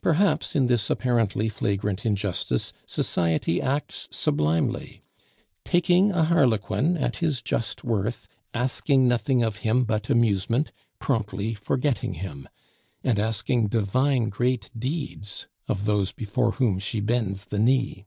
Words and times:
Perhaps 0.00 0.56
in 0.56 0.66
this 0.66 0.88
apparently 0.88 1.50
flagrant 1.50 2.06
injustice 2.06 2.72
society 2.86 3.60
acts 3.60 4.08
sublimely, 4.10 5.02
taking 5.62 6.10
a 6.10 6.24
harlequin 6.24 6.96
at 6.96 7.16
his 7.16 7.42
just 7.42 7.84
worth, 7.84 8.26
asking 8.54 9.06
nothing 9.06 9.42
of 9.42 9.56
him 9.58 9.84
but 9.84 10.08
amusement, 10.08 10.72
promptly 11.00 11.52
forgetting 11.52 12.14
him; 12.14 12.48
and 13.02 13.18
asking 13.18 13.66
divine 13.66 14.30
great 14.30 14.70
deeds 14.74 15.48
of 15.68 15.84
those 15.84 16.12
before 16.12 16.52
whom 16.52 16.78
she 16.78 17.00
bends 17.00 17.44
the 17.44 17.58
knee. 17.58 18.06